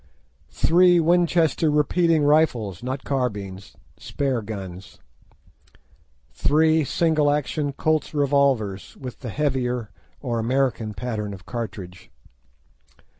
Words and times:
"Three 0.49 0.99
Winchester 0.99 1.69
repeating 1.69 2.23
rifles 2.23 2.81
(not 2.81 3.03
carbines), 3.03 3.75
spare 3.99 4.41
guns. 4.41 4.97
"Three 6.31 6.83
single 6.83 7.29
action 7.29 7.71
Colt's 7.73 8.11
revolvers, 8.11 8.97
with 8.97 9.19
the 9.19 9.29
heavier, 9.29 9.91
or 10.19 10.39
American 10.39 10.95
pattern 10.95 11.35
of 11.35 11.45
cartridge." 11.45 12.09